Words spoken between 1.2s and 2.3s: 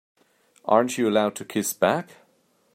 to kiss back?